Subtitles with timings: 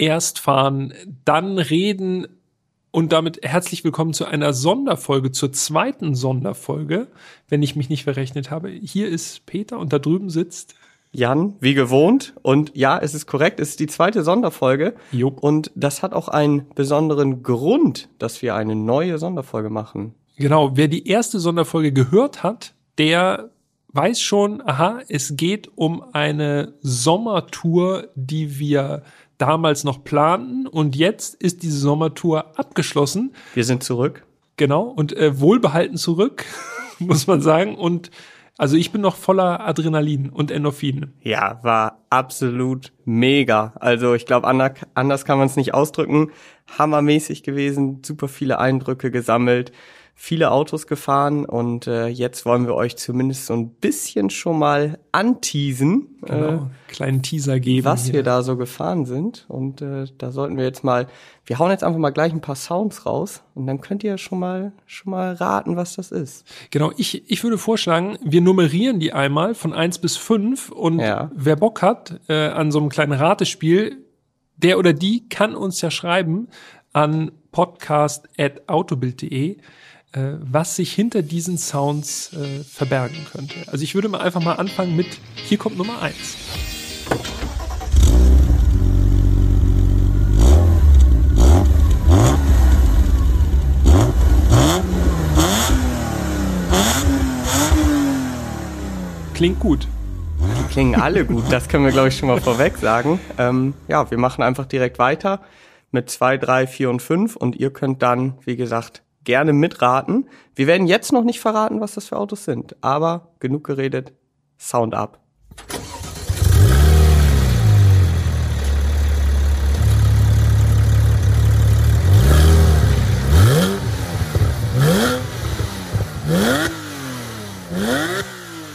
[0.00, 0.94] erst fahren,
[1.26, 2.26] dann reden
[2.90, 7.08] und damit herzlich willkommen zu einer Sonderfolge, zur zweiten Sonderfolge,
[7.48, 8.70] wenn ich mich nicht verrechnet habe.
[8.70, 10.74] Hier ist Peter und da drüben sitzt
[11.12, 12.34] Jan, wie gewohnt.
[12.42, 14.94] Und ja, es ist korrekt, es ist die zweite Sonderfolge.
[15.12, 15.42] Jupp.
[15.42, 20.14] Und das hat auch einen besonderen Grund, dass wir eine neue Sonderfolge machen.
[20.36, 23.50] Genau, wer die erste Sonderfolge gehört hat, der
[23.92, 29.02] weiß schon, aha, es geht um eine Sommertour, die wir
[29.40, 33.34] damals noch planten und jetzt ist diese Sommertour abgeschlossen.
[33.54, 34.26] Wir sind zurück.
[34.56, 36.44] Genau, und äh, wohlbehalten zurück,
[36.98, 37.76] muss man sagen.
[37.76, 38.10] Und
[38.58, 41.14] also ich bin noch voller Adrenalin und Endorphin.
[41.22, 43.72] Ja, war absolut mega.
[43.80, 46.30] Also ich glaube, anders kann man es nicht ausdrücken.
[46.78, 49.72] Hammermäßig gewesen, super viele Eindrücke gesammelt
[50.22, 54.98] viele Autos gefahren und äh, jetzt wollen wir euch zumindest so ein bisschen schon mal
[55.12, 56.18] anteasen.
[56.20, 57.86] Genau, äh, kleinen Teaser geben.
[57.86, 58.12] Was hier.
[58.12, 59.46] wir da so gefahren sind.
[59.48, 61.06] Und äh, da sollten wir jetzt mal,
[61.46, 64.40] wir hauen jetzt einfach mal gleich ein paar Sounds raus und dann könnt ihr schon
[64.40, 66.46] mal schon mal raten, was das ist.
[66.70, 71.30] Genau, ich, ich würde vorschlagen, wir nummerieren die einmal von eins bis fünf und ja.
[71.34, 74.04] wer Bock hat äh, an so einem kleinen Ratespiel,
[74.58, 76.48] der oder die kann uns ja schreiben
[76.92, 79.56] an podcast.autobild.de
[80.12, 83.54] äh, was sich hinter diesen Sounds äh, verbergen könnte.
[83.68, 86.36] Also ich würde mal einfach mal anfangen mit, hier kommt Nummer eins.
[99.34, 99.86] Klingt gut.
[100.40, 103.20] Die klingen alle gut, das können wir, glaube ich, schon mal vorweg sagen.
[103.38, 105.40] Ähm, ja, wir machen einfach direkt weiter
[105.92, 110.28] mit zwei, drei, vier und fünf und ihr könnt dann, wie gesagt, gerne mitraten.
[110.54, 114.12] Wir werden jetzt noch nicht verraten, was das für Autos sind, aber genug geredet,
[114.58, 115.20] Sound ab.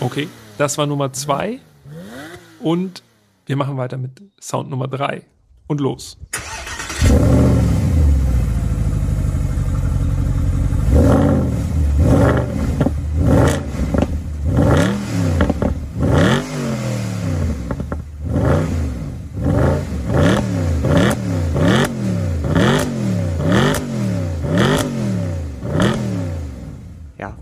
[0.00, 0.28] Okay,
[0.58, 1.60] das war Nummer zwei.
[2.60, 3.02] Und
[3.46, 5.22] wir machen weiter mit Sound Nummer drei.
[5.66, 6.18] Und los.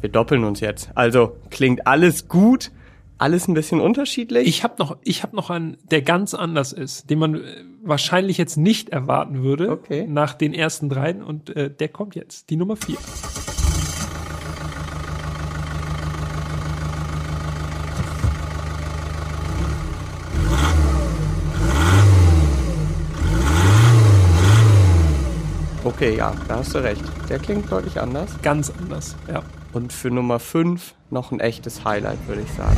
[0.00, 0.90] Wir doppeln uns jetzt.
[0.94, 2.70] Also klingt alles gut,
[3.18, 4.48] alles ein bisschen unterschiedlich.
[4.48, 7.40] Ich habe noch, ich habe noch einen, der ganz anders ist, den man äh,
[7.82, 10.06] wahrscheinlich jetzt nicht erwarten würde okay.
[10.08, 12.96] nach den ersten dreien und äh, der kommt jetzt, die Nummer vier.
[25.82, 27.02] Okay, ja, da hast du recht.
[27.28, 28.30] Der klingt deutlich anders.
[28.42, 29.42] Ganz anders, ja.
[29.72, 32.76] Und für Nummer 5 noch ein echtes Highlight, würde ich sagen.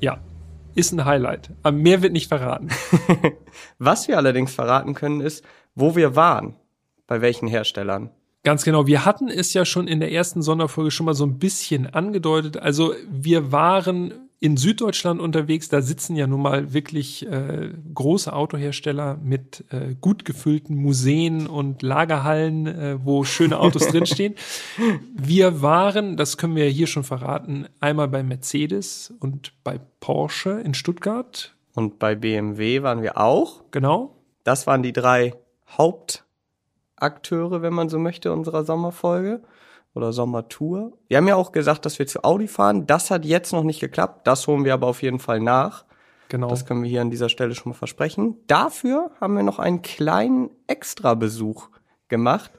[0.00, 0.18] Ja,
[0.74, 1.50] ist ein Highlight.
[1.62, 2.68] Aber mehr wird nicht verraten.
[3.78, 6.54] Was wir allerdings verraten können, ist, wo wir waren.
[7.06, 8.10] Bei welchen Herstellern.
[8.44, 8.86] Ganz genau.
[8.86, 12.56] Wir hatten es ja schon in der ersten Sonderfolge schon mal so ein bisschen angedeutet.
[12.56, 15.68] Also wir waren in Süddeutschland unterwegs.
[15.68, 21.82] Da sitzen ja nun mal wirklich äh, große Autohersteller mit äh, gut gefüllten Museen und
[21.82, 24.34] Lagerhallen, äh, wo schöne Autos drinstehen.
[25.12, 30.74] Wir waren, das können wir hier schon verraten, einmal bei Mercedes und bei Porsche in
[30.74, 31.54] Stuttgart.
[31.74, 33.64] Und bei BMW waren wir auch.
[33.70, 34.14] Genau.
[34.44, 35.34] Das waren die drei
[35.76, 36.24] Haupt
[37.02, 39.42] Akteure, wenn man so möchte, unserer Sommerfolge
[39.94, 40.92] oder Sommertour.
[41.08, 42.86] Wir haben ja auch gesagt, dass wir zu Audi fahren.
[42.86, 44.26] Das hat jetzt noch nicht geklappt.
[44.26, 45.84] Das holen wir aber auf jeden Fall nach.
[46.28, 46.48] Genau.
[46.48, 48.36] Das können wir hier an dieser Stelle schon mal versprechen.
[48.46, 51.68] Dafür haben wir noch einen kleinen Extrabesuch
[52.08, 52.50] gemacht.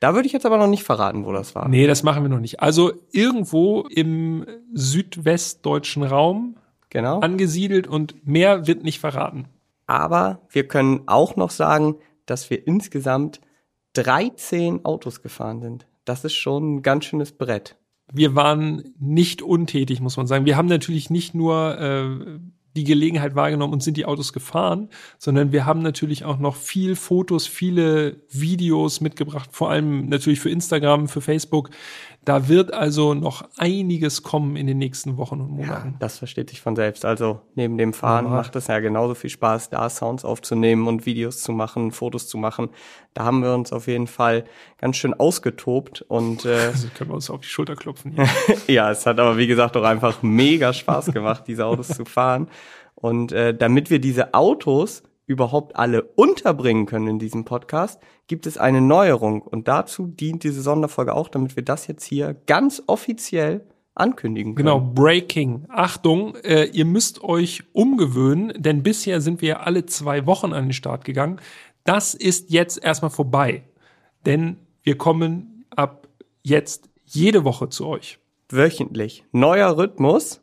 [0.00, 1.68] Da würde ich jetzt aber noch nicht verraten, wo das war.
[1.68, 2.60] Nee, das machen wir noch nicht.
[2.60, 4.44] Also irgendwo im
[4.74, 6.56] südwestdeutschen Raum
[6.90, 7.20] genau.
[7.20, 9.46] angesiedelt und mehr wird nicht verraten.
[9.86, 11.96] Aber wir können auch noch sagen,
[12.26, 13.40] dass wir insgesamt
[13.96, 15.86] 13 Autos gefahren sind.
[16.04, 17.76] Das ist schon ein ganz schönes Brett.
[18.12, 20.46] Wir waren nicht untätig, muss man sagen.
[20.46, 22.38] Wir haben natürlich nicht nur äh,
[22.76, 26.94] die Gelegenheit wahrgenommen und sind die Autos gefahren, sondern wir haben natürlich auch noch viel
[26.94, 31.70] Fotos, viele Videos mitgebracht, vor allem natürlich für Instagram, für Facebook,
[32.26, 35.90] Da wird also noch einiges kommen in den nächsten Wochen und Monaten.
[35.90, 37.04] Ja, das versteht sich von selbst.
[37.04, 38.42] Also neben dem Fahren Normal.
[38.42, 42.36] macht es ja genauso viel Spaß, da Sounds aufzunehmen und Videos zu machen, Fotos zu
[42.36, 42.70] machen.
[43.14, 44.44] Da haben wir uns auf jeden Fall
[44.78, 48.16] ganz schön ausgetobt und äh, also können wir uns auf die Schulter klopfen.
[48.66, 52.48] ja, es hat aber wie gesagt auch einfach mega Spaß gemacht, diese Autos zu fahren.
[52.96, 58.58] Und äh, damit wir diese Autos überhaupt alle unterbringen können in diesem Podcast, gibt es
[58.58, 59.42] eine Neuerung.
[59.42, 64.66] Und dazu dient diese Sonderfolge auch, damit wir das jetzt hier ganz offiziell ankündigen können.
[64.66, 65.64] Genau, Breaking.
[65.68, 70.72] Achtung, äh, ihr müsst euch umgewöhnen, denn bisher sind wir alle zwei Wochen an den
[70.72, 71.40] Start gegangen.
[71.84, 73.64] Das ist jetzt erstmal vorbei,
[74.26, 76.08] denn wir kommen ab
[76.42, 78.18] jetzt jede Woche zu euch.
[78.48, 79.24] Wöchentlich.
[79.32, 80.40] Neuer Rhythmus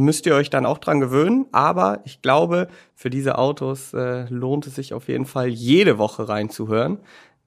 [0.00, 1.46] müsst ihr euch dann auch dran gewöhnen.
[1.52, 6.28] Aber ich glaube, für diese Autos äh, lohnt es sich auf jeden Fall jede Woche
[6.28, 6.98] reinzuhören,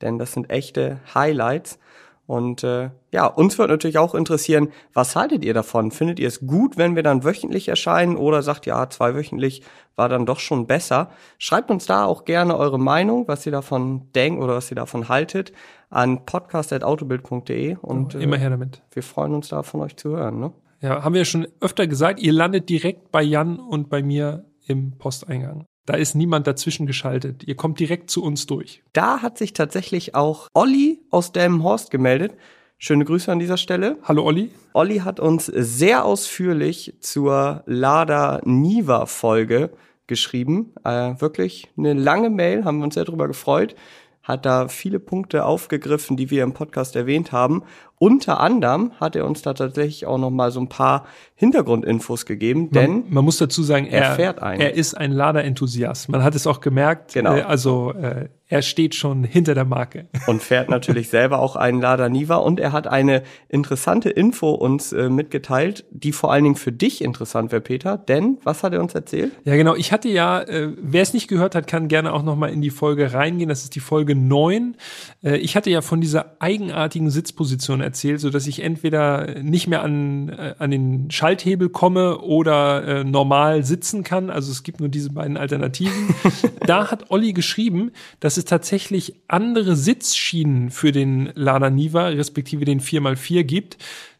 [0.01, 1.79] denn das sind echte Highlights.
[2.25, 5.91] Und äh, ja, uns wird natürlich auch interessieren, was haltet ihr davon?
[5.91, 9.61] Findet ihr es gut, wenn wir dann wöchentlich erscheinen oder sagt ja, zweiwöchentlich
[9.97, 11.09] war dann doch schon besser?
[11.37, 15.09] Schreibt uns da auch gerne eure Meinung, was ihr davon denkt oder was ihr davon
[15.09, 15.51] haltet,
[15.89, 18.77] an podcast.autobild.de und immer her damit.
[18.77, 20.39] Äh, wir freuen uns da von euch zu hören.
[20.39, 20.53] Ne?
[20.83, 24.43] Ja, haben wir ja schon öfter gesagt, ihr landet direkt bei Jan und bei mir
[24.67, 25.63] im Posteingang.
[25.85, 27.45] Da ist niemand dazwischen geschaltet.
[27.45, 28.83] Ihr kommt direkt zu uns durch.
[28.91, 32.35] Da hat sich tatsächlich auch Olli aus Delmenhorst gemeldet.
[32.77, 33.97] Schöne Grüße an dieser Stelle.
[34.03, 34.51] Hallo Olli.
[34.73, 39.71] Olli hat uns sehr ausführlich zur Lada Niva Folge
[40.07, 40.73] geschrieben.
[40.83, 43.73] Äh, wirklich eine lange Mail, haben wir uns sehr darüber gefreut.
[44.21, 47.63] Hat da viele Punkte aufgegriffen, die wir im Podcast erwähnt haben.
[47.99, 51.05] Unter anderem hat er uns da tatsächlich auch noch mal so ein paar
[51.35, 54.61] Hintergrundinfos gegeben, denn man, man muss dazu sagen, er, er, fährt einen.
[54.61, 56.09] Er ist ein Lader-Enthusiast.
[56.09, 57.13] Man hat es auch gemerkt.
[57.13, 57.35] Genau.
[57.35, 60.05] Äh, also äh, er steht schon hinter der Marke.
[60.27, 64.93] Und fährt natürlich selber auch einen Lada Niva und er hat eine interessante Info uns
[64.93, 67.97] äh, mitgeteilt, die vor allen Dingen für dich interessant wäre, Peter.
[67.97, 69.31] Denn was hat er uns erzählt?
[69.43, 69.75] Ja, genau.
[69.75, 72.61] Ich hatte ja, äh, wer es nicht gehört hat, kann gerne auch noch mal in
[72.61, 73.49] die Folge reingehen.
[73.49, 74.75] Das ist die Folge neun.
[75.23, 79.83] Äh, ich hatte ja von dieser eigenartigen Sitzposition erzählt, so dass ich entweder nicht mehr
[79.83, 84.29] an, äh, an den Schalthebel komme oder äh, normal sitzen kann.
[84.29, 86.15] Also es gibt nur diese beiden Alternativen.
[86.65, 92.81] da hat Olli geschrieben, dass es tatsächlich andere Sitzschienen für den Lada Niva, respektive den
[92.81, 93.77] 4x4 gibt.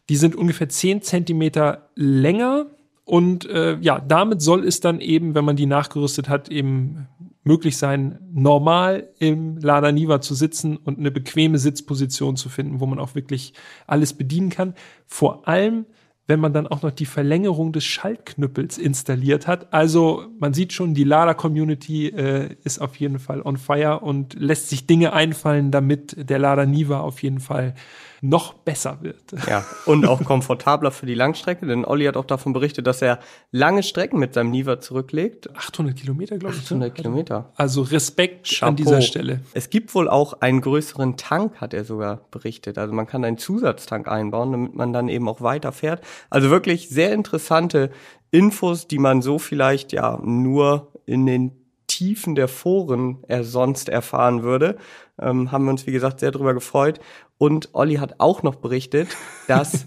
[0.08, 2.66] Die sind ungefähr 10 Zentimeter länger
[3.04, 7.06] und äh, ja, damit soll es dann eben, wenn man die nachgerüstet hat, eben
[7.44, 12.86] möglich sein, normal im Lada Niva zu sitzen und eine bequeme Sitzposition zu finden, wo
[12.86, 13.52] man auch wirklich
[13.86, 14.74] alles bedienen kann.
[15.06, 15.86] Vor allem,
[16.26, 19.74] wenn man dann auch noch die Verlängerung des Schaltknüppels installiert hat.
[19.74, 24.70] Also man sieht schon, die Lada-Community äh, ist auf jeden Fall on fire und lässt
[24.70, 27.74] sich Dinge einfallen, damit der Lada Niva auf jeden Fall
[28.24, 29.34] noch besser wird.
[29.46, 33.18] Ja, und auch komfortabler für die Langstrecke, denn Olli hat auch davon berichtet, dass er
[33.50, 35.54] lange Strecken mit seinem Niva zurücklegt.
[35.54, 36.62] 800 Kilometer, glaube ich.
[36.62, 36.94] 800 ne?
[36.94, 37.52] Kilometer.
[37.56, 38.68] Also Respekt Chapeau.
[38.68, 39.40] an dieser Stelle.
[39.52, 42.78] Es gibt wohl auch einen größeren Tank, hat er sogar berichtet.
[42.78, 46.02] Also man kann einen Zusatztank einbauen, damit man dann eben auch weiter fährt.
[46.30, 47.90] Also wirklich sehr interessante
[48.30, 51.63] Infos, die man so vielleicht ja nur in den
[51.94, 54.76] Tiefen der Foren er sonst erfahren würde.
[55.20, 56.98] Ähm, haben wir uns, wie gesagt, sehr darüber gefreut.
[57.38, 59.86] Und Olli hat auch noch berichtet, dass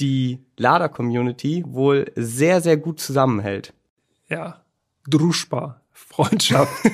[0.00, 3.72] die Lader-Community wohl sehr, sehr gut zusammenhält.
[4.28, 4.64] Ja,
[5.08, 6.72] Druschba, Freundschaft.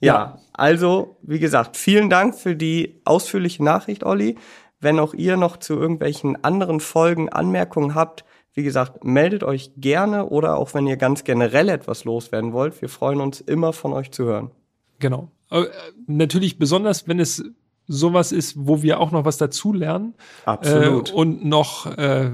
[0.00, 4.36] ja, also, wie gesagt, vielen Dank für die ausführliche Nachricht, Olli.
[4.78, 10.30] Wenn auch ihr noch zu irgendwelchen anderen Folgen Anmerkungen habt, wie gesagt, meldet euch gerne
[10.30, 12.80] oder auch wenn ihr ganz generell etwas loswerden wollt.
[12.80, 14.50] Wir freuen uns immer von euch zu hören.
[14.98, 15.30] Genau.
[15.50, 15.66] Äh,
[16.06, 17.44] natürlich besonders, wenn es
[17.86, 20.14] sowas ist, wo wir auch noch was dazulernen.
[20.46, 21.10] Absolut.
[21.10, 22.30] Äh, und noch, äh,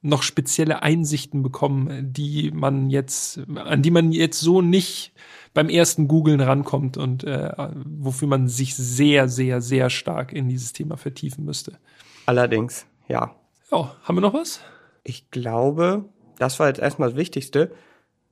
[0.00, 5.12] noch spezielle Einsichten bekommen, die man jetzt, an die man jetzt so nicht
[5.54, 7.50] beim ersten Googlen rankommt und äh,
[7.84, 11.80] wofür man sich sehr, sehr, sehr stark in dieses Thema vertiefen müsste.
[12.26, 13.34] Allerdings, ja.
[13.72, 14.60] Ja, haben wir noch was?
[15.08, 16.04] Ich glaube,
[16.38, 17.70] das war jetzt erstmal das Wichtigste.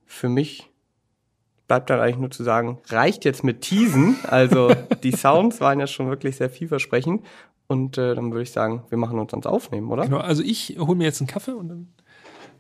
[0.07, 0.71] Für mich
[1.69, 4.16] bleibt dann eigentlich nur zu sagen, reicht jetzt mit Teasen.
[4.25, 4.73] Also
[5.04, 7.25] die Sounds waren ja schon wirklich sehr vielversprechend.
[7.69, 10.02] Und äh, dann würde ich sagen, wir machen uns ans Aufnehmen, oder?
[10.02, 11.88] Genau, also ich hole mir jetzt einen Kaffee und dann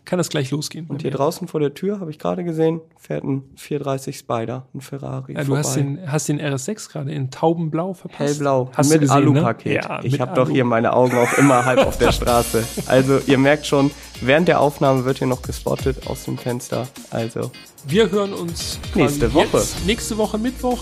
[0.04, 0.86] kann das gleich losgehen.
[0.88, 4.80] Und hier draußen vor der Tür, habe ich gerade gesehen, fährt ein 430 Spider, ein
[4.80, 5.34] Ferrari.
[5.34, 8.20] Ja, du hast den, hast den RS6 gerade in Taubenblau verpasst.
[8.20, 9.66] Hellblau, hast mit Alupaket.
[9.66, 9.88] Ne?
[9.88, 12.64] Ja, ich habe doch hier meine Augen auch immer halb auf der Straße.
[12.86, 16.86] Also ihr merkt schon, während der Aufnahme wird hier noch gespottet aus dem Fenster.
[17.10, 17.50] Also
[17.86, 19.58] wir hören uns nächste Woche.
[19.58, 20.80] Jetzt, nächste Woche Mittwoch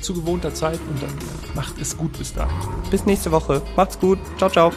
[0.00, 1.10] zu gewohnter Zeit und dann
[1.54, 2.54] macht es gut bis dahin.
[2.90, 3.62] Bis nächste Woche.
[3.76, 4.18] Macht's gut.
[4.38, 4.72] Ciao, ciao.